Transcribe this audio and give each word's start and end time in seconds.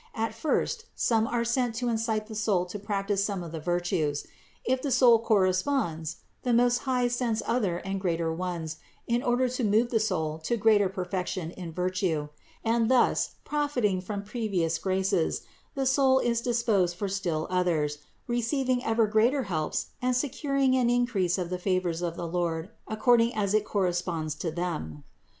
At 0.15 0.33
first 0.33 0.85
some 0.95 1.27
are 1.27 1.45
sent 1.45 1.75
to 1.75 1.87
incite 1.87 2.25
the 2.25 2.33
soul 2.33 2.65
to 2.65 2.79
practice 2.79 3.23
some 3.23 3.43
of 3.43 3.51
the 3.51 3.59
virtues; 3.59 4.25
if 4.65 4.81
the 4.81 4.89
soul 4.89 5.19
corresponds, 5.19 6.15
the 6.41 6.53
Most 6.53 6.79
High 6.89 7.07
sends 7.07 7.43
other 7.45 7.77
and 7.77 8.01
greater 8.01 8.33
ones 8.33 8.77
in 9.05 9.21
order 9.21 9.47
to 9.49 9.63
move 9.63 9.91
the 9.91 9.99
soul 9.99 10.39
to 10.39 10.57
greater 10.57 10.89
perfec 10.89 11.27
tion 11.27 11.51
in 11.51 11.71
virtue; 11.71 12.29
and 12.65 12.89
thus, 12.89 13.35
profiting 13.43 14.01
from 14.01 14.23
previous 14.23 14.79
graces, 14.79 15.43
the 15.75 15.85
soul 15.85 16.17
is 16.17 16.41
disposed 16.41 16.95
for 16.95 17.07
still 17.07 17.45
others, 17.51 17.99
receiving 18.25 18.83
ever 18.83 19.05
greater 19.05 19.43
helps 19.43 19.89
and 20.01 20.15
securing 20.15 20.75
an 20.75 20.89
increase 20.89 21.37
of 21.37 21.51
the 21.51 21.59
favors 21.59 22.01
of 22.01 22.15
the 22.15 22.27
Lord 22.27 22.71
according 22.87 23.35
as 23.35 23.53
it 23.53 23.65
corresponds 23.65 24.33
to 24.33 24.49
them. 24.49 25.03